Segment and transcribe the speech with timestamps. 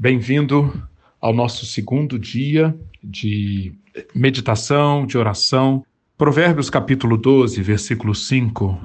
[0.00, 0.80] Bem-vindo
[1.20, 3.74] ao nosso segundo dia de
[4.14, 5.84] meditação, de oração.
[6.16, 8.80] Provérbios capítulo 12, versículo 5.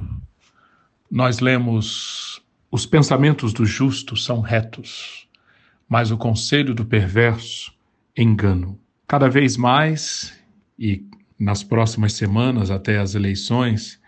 [1.12, 2.42] Nós lemos:
[2.72, 5.28] Os pensamentos do justo são retos,
[5.88, 7.72] mas o conselho do perverso
[8.18, 8.80] engano.
[9.08, 10.36] Cada vez mais,
[10.80, 11.06] e
[11.38, 14.02] nas próximas semanas até as eleições,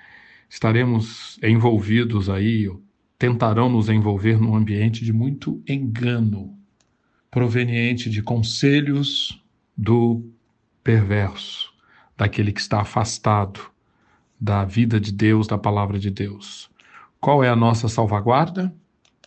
[0.50, 2.68] estaremos envolvidos aí,
[3.20, 6.65] tentarão nos envolver num ambiente de muito engano
[7.36, 9.44] proveniente de conselhos
[9.76, 10.26] do
[10.82, 11.70] perverso,
[12.16, 13.60] daquele que está afastado
[14.40, 16.70] da vida de Deus, da palavra de Deus.
[17.20, 18.74] Qual é a nossa salvaguarda?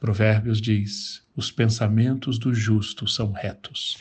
[0.00, 3.98] Provérbios diz: os pensamentos do justo são retos.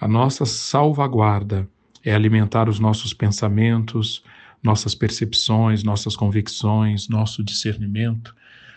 [0.00, 1.68] A nossa salvaguarda
[2.02, 4.24] é alimentar os nossos pensamentos,
[4.62, 8.34] nossas percepções, nossas convicções, nosso discernimento,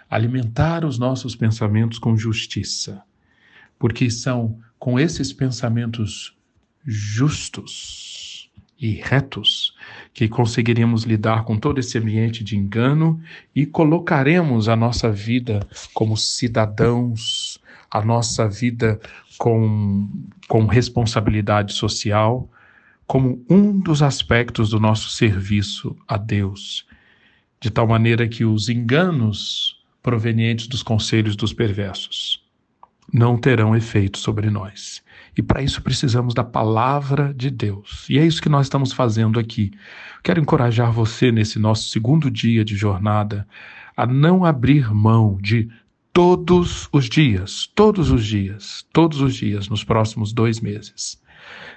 [0.10, 3.02] alimentar os nossos pensamentos com justiça
[3.80, 6.38] porque são com esses pensamentos
[6.86, 9.76] justos e retos
[10.14, 13.22] que conseguiremos lidar com todo esse ambiente de engano
[13.54, 17.60] e colocaremos a nossa vida como cidadãos,
[17.92, 19.00] a nossa vida
[19.38, 20.10] com,
[20.48, 22.50] com responsabilidade social,
[23.06, 26.86] como um dos aspectos do nosso serviço a Deus,
[27.60, 32.39] de tal maneira que os enganos provenientes dos conselhos dos perversos
[33.14, 35.02] não terão efeito sobre nós.
[35.38, 38.06] E para isso precisamos da palavra de Deus.
[38.10, 39.72] E é isso que nós estamos fazendo aqui.
[40.24, 43.48] Quero encorajar você nesse nosso segundo dia de jornada
[43.96, 45.70] a não abrir mão de
[46.14, 51.22] todos os dias, todos os dias, todos os dias nos próximos dois meses.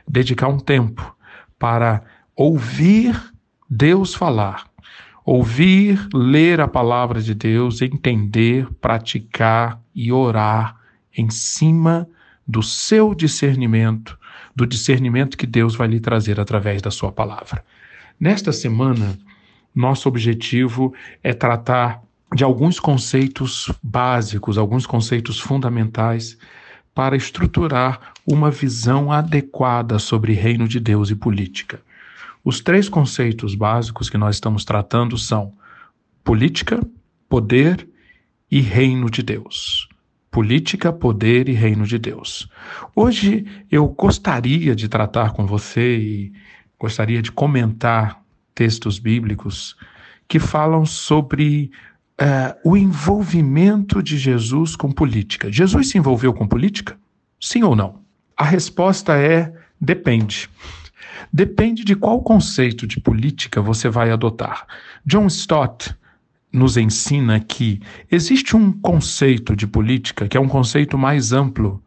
[0.08, 1.16] Dedicar um tempo
[1.58, 2.02] para
[2.34, 3.14] ouvir
[3.70, 4.66] Deus falar,
[5.24, 10.81] ouvir, ler a palavra de Deus, entender, praticar e orar
[11.16, 12.08] em cima
[12.46, 14.18] do seu discernimento,
[14.54, 17.64] do discernimento que Deus vai lhe trazer através da sua palavra.
[18.18, 19.18] Nesta semana,
[19.74, 20.92] nosso objetivo
[21.22, 22.02] é tratar
[22.34, 26.38] de alguns conceitos básicos, alguns conceitos fundamentais
[26.94, 31.80] para estruturar uma visão adequada sobre reino de Deus e política.
[32.44, 35.52] Os três conceitos básicos que nós estamos tratando são
[36.24, 36.80] política,
[37.28, 37.88] poder
[38.50, 39.88] e reino de Deus
[40.32, 42.48] política, poder e reino de Deus.
[42.96, 46.32] Hoje eu gostaria de tratar com você e
[46.78, 48.20] gostaria de comentar
[48.54, 49.76] textos bíblicos
[50.26, 51.70] que falam sobre
[52.18, 55.52] uh, o envolvimento de Jesus com política.
[55.52, 56.98] Jesus se envolveu com política?
[57.38, 58.00] Sim ou não?
[58.34, 60.48] A resposta é depende.
[61.30, 64.66] Depende de qual conceito de política você vai adotar.
[65.04, 65.94] John Stott,
[66.52, 67.80] nos ensina que
[68.10, 71.82] existe um conceito de política que é um conceito mais amplo,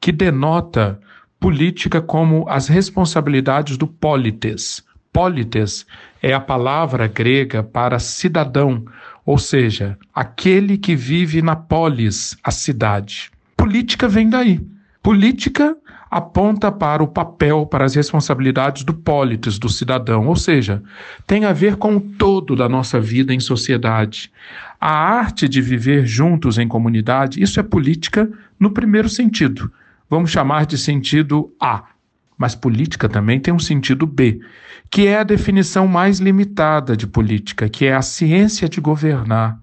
[0.00, 1.00] que denota
[1.38, 4.82] política como as responsabilidades do polites.
[5.12, 5.86] Polites
[6.22, 8.84] é a palavra grega para cidadão,
[9.24, 13.30] ou seja, aquele que vive na polis, a cidade.
[13.56, 14.60] Política vem daí.
[15.02, 15.76] Política
[16.10, 20.82] aponta para o papel, para as responsabilidades do pólites, do cidadão, ou seja,
[21.26, 24.32] tem a ver com o todo da nossa vida em sociedade.
[24.80, 28.28] A arte de viver juntos em comunidade, isso é política
[28.58, 29.70] no primeiro sentido.
[30.08, 31.84] Vamos chamar de sentido A.
[32.36, 34.40] Mas política também tem um sentido B,
[34.90, 39.60] que é a definição mais limitada de política, que é a ciência de governar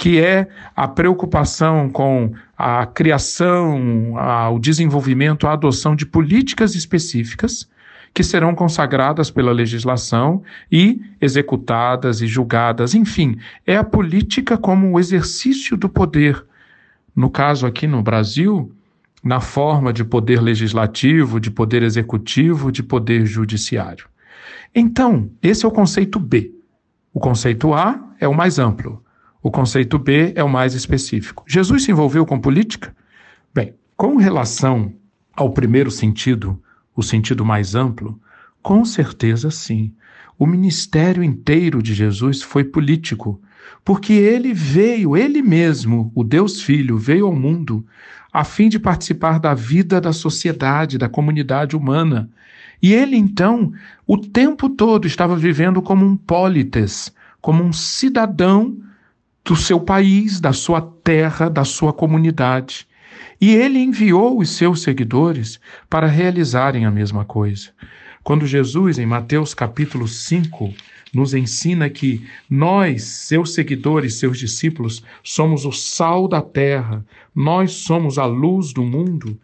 [0.00, 7.68] que é a preocupação com a criação, a, o desenvolvimento, a adoção de políticas específicas
[8.14, 12.94] que serão consagradas pela legislação e executadas e julgadas.
[12.94, 16.46] Enfim, é a política como o exercício do poder.
[17.14, 18.74] No caso aqui no Brasil,
[19.22, 24.06] na forma de poder legislativo, de poder executivo, de poder judiciário.
[24.74, 26.54] Então, esse é o conceito B.
[27.12, 29.04] O conceito A é o mais amplo.
[29.42, 31.44] O conceito B é o mais específico.
[31.46, 32.94] Jesus se envolveu com política?
[33.54, 34.92] Bem, com relação
[35.34, 36.60] ao primeiro sentido,
[36.94, 38.20] o sentido mais amplo,
[38.62, 39.94] com certeza sim.
[40.38, 43.40] O ministério inteiro de Jesus foi político,
[43.84, 47.86] porque ele veio, ele mesmo, o Deus Filho, veio ao mundo
[48.32, 52.30] a fim de participar da vida da sociedade, da comunidade humana.
[52.82, 53.72] E ele, então,
[54.06, 58.76] o tempo todo estava vivendo como um pólites, como um cidadão
[59.44, 62.86] do seu país, da sua terra, da sua comunidade.
[63.40, 65.58] E ele enviou os seus seguidores
[65.88, 67.70] para realizarem a mesma coisa.
[68.22, 70.74] Quando Jesus, em Mateus capítulo 5,
[71.12, 77.04] nos ensina que nós, seus seguidores, seus discípulos, somos o sal da terra,
[77.34, 79.38] nós somos a luz do mundo,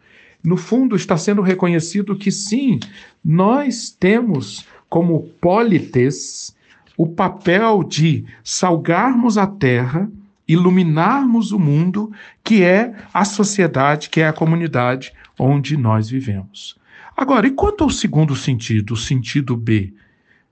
[0.46, 2.78] no fundo, está sendo reconhecido que sim,
[3.24, 6.54] nós temos como polites
[6.96, 10.10] o papel de salgarmos a terra,
[10.48, 12.12] iluminarmos o mundo,
[12.42, 16.76] que é a sociedade, que é a comunidade onde nós vivemos.
[17.16, 19.92] Agora, e quanto ao segundo sentido, o sentido B?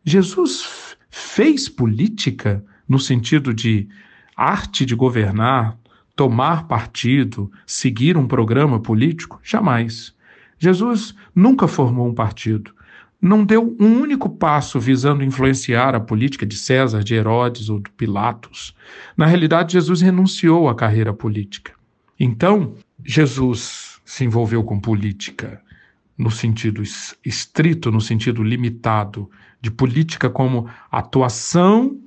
[0.04, 3.88] Jesus fez política no sentido de
[4.36, 5.78] arte de governar,
[6.16, 9.40] tomar partido, seguir um programa político?
[9.42, 10.14] Jamais.
[10.58, 12.72] Jesus nunca formou um partido.
[13.24, 17.88] Não deu um único passo visando influenciar a política de César, de Herodes ou de
[17.88, 18.76] Pilatos.
[19.16, 21.72] Na realidade, Jesus renunciou à carreira política.
[22.20, 25.58] Então, Jesus se envolveu com política
[26.18, 26.82] no sentido
[27.24, 31.98] estrito, no sentido limitado, de política como atuação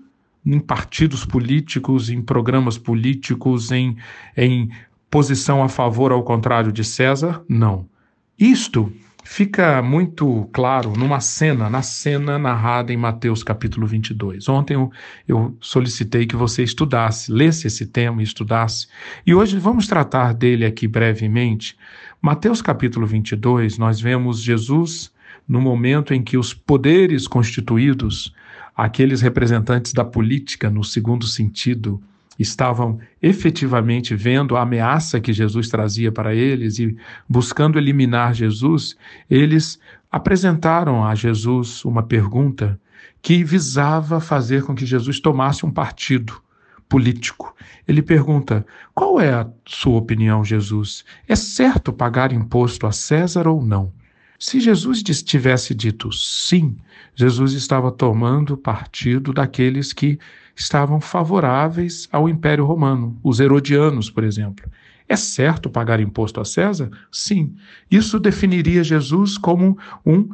[0.45, 3.97] em partidos políticos, em programas políticos, em,
[4.37, 4.69] em
[5.09, 7.41] posição a favor ao contrário de César?
[7.49, 7.89] Não.
[8.37, 8.93] Isto
[9.27, 14.47] fica muito claro numa cena, na cena narrada em Mateus capítulo 22.
[14.47, 14.89] Ontem eu,
[15.27, 18.87] eu solicitei que você estudasse, lesse esse tema e estudasse,
[19.25, 21.77] e hoje vamos tratar dele aqui brevemente.
[22.21, 25.11] Mateus capítulo 22, nós vemos Jesus
[25.47, 28.33] no momento em que os poderes constituídos
[28.75, 32.01] aqueles representantes da política, no segundo sentido,
[32.37, 36.95] estavam efetivamente vendo a ameaça que Jesus trazia para eles e
[37.27, 38.95] buscando eliminar Jesus,
[39.29, 39.79] eles
[40.11, 42.79] apresentaram a Jesus uma pergunta
[43.21, 46.41] que visava fazer com que Jesus tomasse um partido
[46.87, 47.55] político.
[47.87, 51.03] Ele pergunta: Qual é a sua opinião, Jesus?
[51.27, 53.91] É certo pagar imposto a César ou não?
[54.39, 56.77] Se Jesus tivesse dito sim,
[57.15, 60.19] Jesus estava tomando partido daqueles que
[60.57, 64.65] estavam favoráveis ao Império Romano, os herodianos, por exemplo.
[65.07, 66.89] É certo pagar imposto a César?
[67.11, 67.55] Sim.
[67.89, 70.27] Isso definiria Jesus como um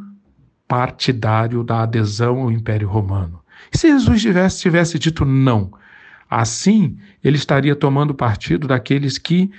[0.67, 3.39] partidário da adesão ao Império Romano.
[3.71, 5.71] E se Jesus tivesse, tivesse dito não,
[6.29, 9.51] assim ele estaria tomando partido daqueles que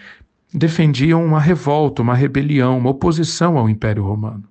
[0.53, 4.45] defendiam uma revolta, uma rebelião, uma oposição ao Império Romano.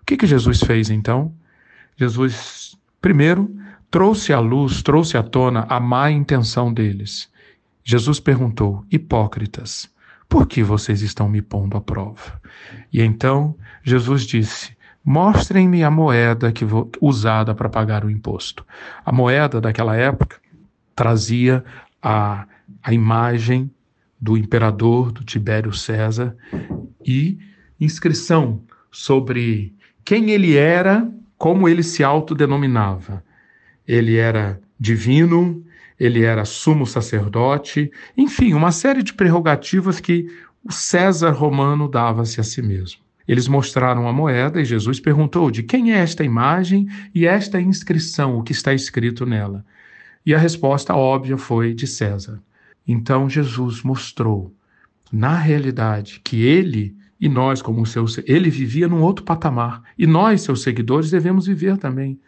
[0.00, 1.32] O que, que Jesus fez então?
[1.96, 3.54] Jesus, primeiro,
[3.90, 7.30] trouxe à luz, trouxe à tona a má intenção deles.
[7.82, 9.90] Jesus perguntou: Hipócritas,
[10.28, 12.40] por que vocês estão me pondo à prova?
[12.92, 18.64] E então Jesus disse: Mostrem-me a moeda que vou, usada para pagar o imposto.
[19.04, 20.36] A moeda daquela época
[20.94, 21.64] trazia
[22.02, 22.46] a,
[22.82, 23.70] a imagem
[24.20, 26.36] do imperador, do Tibério César,
[27.04, 27.38] e
[27.80, 28.62] inscrição
[28.92, 33.24] sobre quem ele era, como ele se autodenominava.
[33.90, 35.64] Ele era divino,
[35.98, 40.28] ele era sumo sacerdote, enfim, uma série de prerrogativas que
[40.62, 43.00] o César romano dava-se a si mesmo.
[43.26, 48.38] Eles mostraram a moeda e Jesus perguntou: de quem é esta imagem e esta inscrição,
[48.38, 49.64] o que está escrito nela?
[50.24, 52.40] E a resposta óbvia foi de César.
[52.86, 54.54] Então Jesus mostrou,
[55.12, 60.42] na realidade, que ele e nós, como seus, ele vivia num outro patamar e nós,
[60.42, 62.20] seus seguidores, devemos viver também.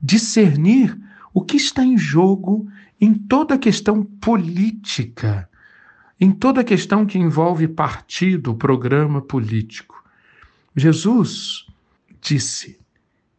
[0.00, 0.96] Discernir
[1.32, 2.68] o que está em jogo
[3.00, 5.48] em toda a questão política,
[6.20, 10.02] em toda a questão que envolve partido, programa político.
[10.74, 11.66] Jesus
[12.20, 12.78] disse: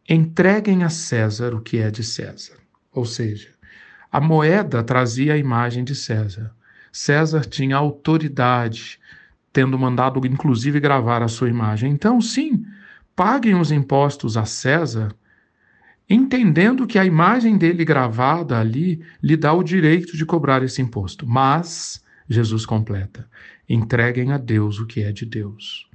[0.08, 2.56] entreguem a César o que é de César.
[2.92, 3.48] Ou seja,
[4.10, 6.52] a moeda trazia a imagem de César.
[6.92, 8.98] César tinha autoridade,
[9.52, 11.92] tendo mandado inclusive gravar a sua imagem.
[11.92, 12.64] Então, sim,
[13.14, 15.14] paguem os impostos a César,
[16.10, 21.24] entendendo que a imagem dele gravada ali lhe dá o direito de cobrar esse imposto.
[21.24, 23.28] Mas, Jesus completa,
[23.68, 25.88] entreguem a Deus o que é de Deus.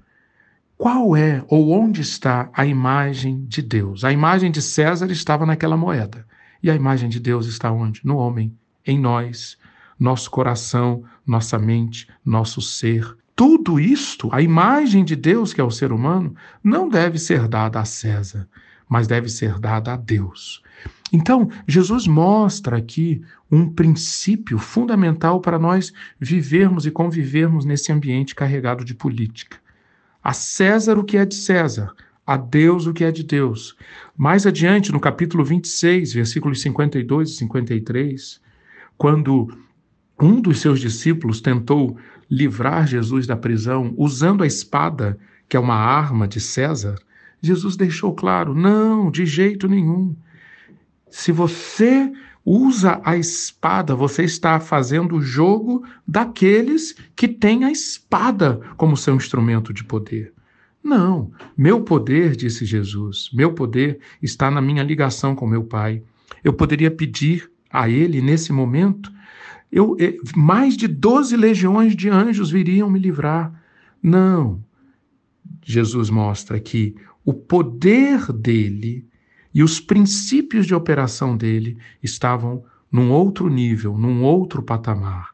[0.77, 4.05] Qual é ou onde está a imagem de Deus?
[4.05, 6.25] A imagem de César estava naquela moeda.
[6.63, 8.01] E a imagem de Deus está onde?
[8.03, 9.57] No homem, em nós,
[9.99, 13.17] nosso coração, nossa mente, nosso ser.
[13.35, 17.79] Tudo isto, a imagem de Deus que é o ser humano, não deve ser dada
[17.79, 18.47] a César,
[18.87, 20.61] mas deve ser dada a Deus.
[21.11, 28.83] Então, Jesus mostra aqui um princípio fundamental para nós vivermos e convivermos nesse ambiente carregado
[28.83, 29.57] de política.
[30.23, 31.93] A César o que é de César,
[32.25, 33.77] a Deus o que é de Deus.
[34.17, 38.41] Mais adiante, no capítulo 26, versículos 52 e 53,
[38.97, 39.55] quando
[40.19, 41.97] um dos seus discípulos tentou
[42.29, 46.95] livrar Jesus da prisão usando a espada, que é uma arma de César,
[47.45, 50.15] Jesus deixou claro: não, de jeito nenhum.
[51.09, 52.11] Se você
[52.43, 59.15] usa a espada, você está fazendo o jogo daqueles que têm a espada como seu
[59.15, 60.33] instrumento de poder.
[60.83, 66.03] Não, meu poder, disse Jesus, meu poder está na minha ligação com meu Pai.
[66.43, 69.11] Eu poderia pedir a Ele nesse momento,
[69.71, 73.51] eu, eh, mais de doze legiões de anjos viriam me livrar.
[74.01, 74.63] Não.
[75.63, 76.95] Jesus mostra que
[77.25, 79.05] o poder dele
[79.53, 85.31] e os princípios de operação dele estavam num outro nível, num outro patamar.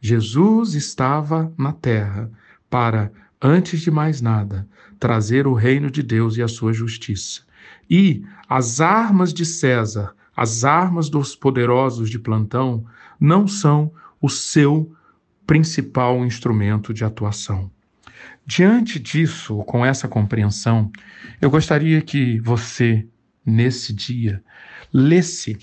[0.00, 2.30] Jesus estava na terra
[2.68, 3.10] para,
[3.40, 7.42] antes de mais nada, trazer o reino de Deus e a sua justiça.
[7.88, 12.84] E as armas de César, as armas dos poderosos de plantão,
[13.18, 14.92] não são o seu
[15.46, 17.70] principal instrumento de atuação.
[18.44, 20.90] Diante disso, com essa compreensão,
[21.40, 23.06] eu gostaria que você,
[23.44, 24.42] nesse dia,
[24.92, 25.56] lesse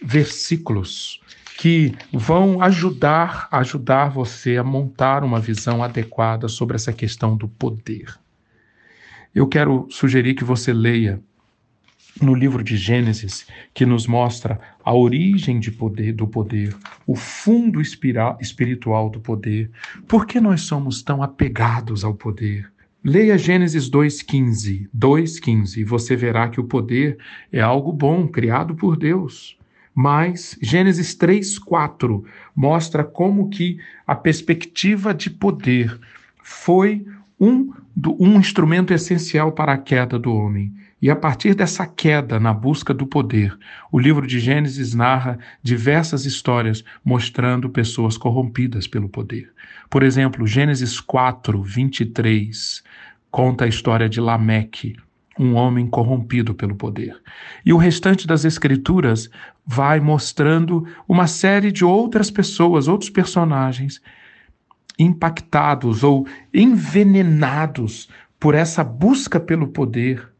[0.00, 1.20] versículos
[1.58, 8.18] que vão ajudar ajudar você a montar uma visão adequada sobre essa questão do poder.
[9.34, 11.22] Eu quero sugerir que você leia
[12.20, 16.74] no livro de Gênesis, que nos mostra a origem de poder, do poder,
[17.06, 19.70] o fundo espiritual do poder.
[20.06, 22.70] Por que nós somos tão apegados ao poder?
[23.04, 24.88] Leia Gênesis 2,15.
[24.96, 27.18] 2,15 e você verá que o poder
[27.50, 29.56] é algo bom, criado por Deus.
[29.94, 35.98] Mas Gênesis 3:4 mostra como que a perspectiva de poder
[36.42, 37.04] foi
[37.38, 37.72] um,
[38.18, 40.72] um instrumento essencial para a queda do homem.
[41.02, 43.58] E a partir dessa queda na busca do poder,
[43.90, 49.50] o livro de Gênesis narra diversas histórias mostrando pessoas corrompidas pelo poder.
[49.90, 52.84] Por exemplo, Gênesis 4, 23
[53.32, 54.94] conta a história de Lameque,
[55.36, 57.20] um homem corrompido pelo poder.
[57.66, 59.28] E o restante das escrituras
[59.66, 64.00] vai mostrando uma série de outras pessoas, outros personagens
[64.96, 70.31] impactados ou envenenados por essa busca pelo poder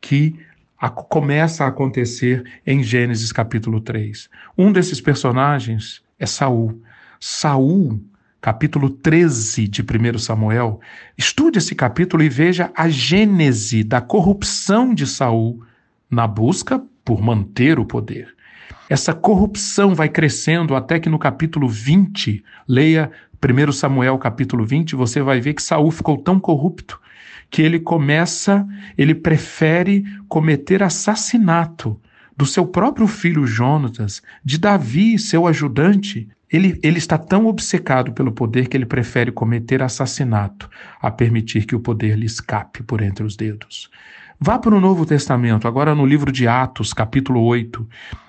[0.00, 0.38] que
[0.78, 4.28] a, começa a acontecer em Gênesis capítulo 3.
[4.56, 6.80] Um desses personagens é Saul.
[7.18, 8.00] Saul
[8.40, 10.80] capítulo 13 de 1 Samuel,
[11.16, 15.62] estude esse capítulo e veja a gênese da corrupção de Saul
[16.08, 18.34] na busca por manter o poder.
[18.88, 23.10] Essa corrupção vai crescendo até que no capítulo 20, leia
[23.42, 27.00] 1 Samuel capítulo 20, você vai ver que Saul ficou tão corrupto
[27.50, 32.00] que ele começa, ele prefere cometer assassinato
[32.36, 38.32] do seu próprio filho Jonatas, de Davi, seu ajudante, ele, ele está tão obcecado pelo
[38.32, 43.24] poder que ele prefere cometer assassinato a permitir que o poder lhe escape por entre
[43.24, 43.90] os dedos.
[44.40, 47.86] Vá para o Novo Testamento, agora no livro de Atos, capítulo 8.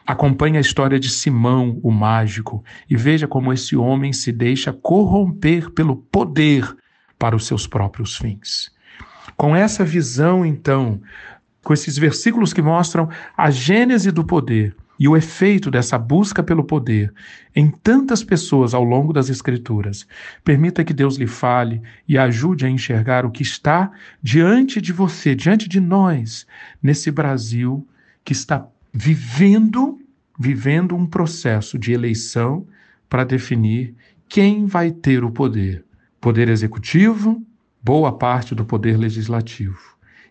[0.07, 5.69] Acompanhe a história de Simão, o mágico, e veja como esse homem se deixa corromper
[5.69, 6.67] pelo poder
[7.19, 8.71] para os seus próprios fins.
[9.39, 11.00] Com essa visão, então,
[11.63, 16.62] com esses versículos que mostram a gênese do poder, e o efeito dessa busca pelo
[16.62, 17.13] poder
[17.55, 20.05] em tantas pessoas ao longo das Escrituras.
[20.43, 23.89] Permita que Deus lhe fale e ajude a enxergar o que está
[24.22, 26.46] diante de você, diante de nós,
[26.84, 27.88] nesse Brasil
[28.25, 30.01] que está vivendo,
[30.38, 32.67] vivendo um processo de eleição
[33.08, 33.96] para definir
[34.27, 35.86] quem vai ter o poder.
[36.19, 37.41] Poder executivo,
[37.89, 39.79] boa parte do poder legislativo.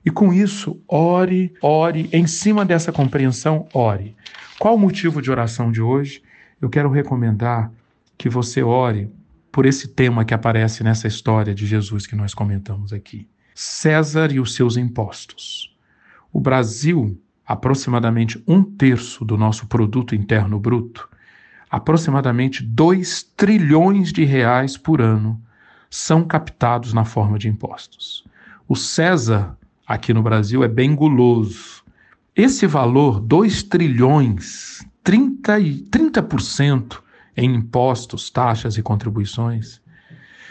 [0.07, 4.15] E com isso, ore, ore, em cima dessa compreensão, ore.
[4.61, 6.23] Qual o motivo de oração de hoje?
[6.63, 7.73] Eu quero recomendar
[8.17, 9.11] que você ore
[9.51, 13.27] por esse tema que aparece nessa história de Jesus que nós comentamos aqui.
[13.57, 15.77] César e os seus impostos.
[16.33, 21.09] O Brasil, aproximadamente um terço do nosso produto interno bruto,
[21.69, 25.43] aproximadamente 2 trilhões de reais por ano,
[25.91, 28.25] são captados na forma de impostos.
[28.69, 31.79] O César, aqui no Brasil, é bem guloso
[32.39, 37.03] esse valor, 2 trilhões, 30%, e, 30%
[37.37, 39.81] em impostos, taxas e contribuições,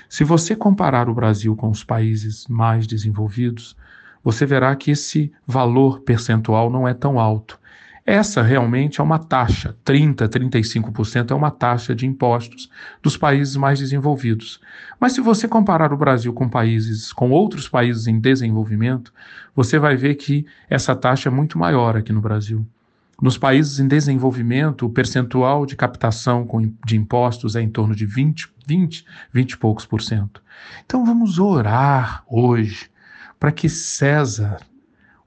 [0.09, 3.73] se você comparar o Brasil com os países mais desenvolvidos,
[4.21, 7.57] você verá que esse valor percentual não é tão alto.
[8.09, 12.69] Essa realmente é uma taxa, 30%, 35% é uma taxa de impostos
[13.03, 14.61] dos países mais desenvolvidos.
[14.97, 19.13] Mas se você comparar o Brasil com países, com outros países em desenvolvimento,
[19.53, 22.65] você vai ver que essa taxa é muito maior aqui no Brasil.
[23.21, 26.47] Nos países em desenvolvimento, o percentual de captação
[26.85, 30.41] de impostos é em torno de 20, 20, 20 e poucos por cento.
[30.85, 32.89] Então vamos orar hoje
[33.37, 34.61] para que César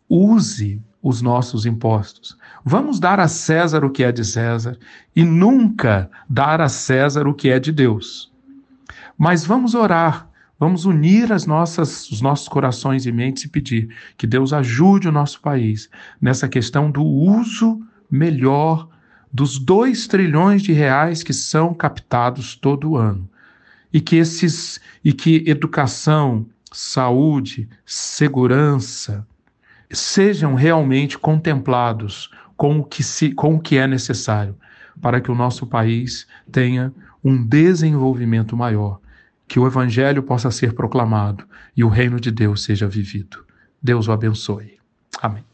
[0.08, 2.36] use os nossos impostos.
[2.64, 4.78] Vamos dar a César o que é de César
[5.14, 8.30] e nunca dar a César o que é de Deus.
[9.16, 10.30] Mas vamos orar,
[10.60, 13.88] Vamos unir as nossas, os nossos corações e mentes e pedir
[14.18, 15.88] que Deus ajude o nosso país
[16.20, 17.80] nessa questão do uso
[18.10, 18.86] melhor
[19.32, 23.26] dos dois trilhões de reais que são captados todo ano.
[23.90, 29.26] E que esses e que educação, saúde, segurança
[29.92, 34.56] sejam realmente contemplados com o que, se, com o que é necessário
[35.00, 36.92] para que o nosso país tenha
[37.24, 39.00] um desenvolvimento maior
[39.48, 41.44] que o Evangelho possa ser proclamado
[41.76, 43.44] e o reino de Deus seja vivido.
[43.82, 44.78] Deus o abençoe.
[45.20, 45.49] Amém.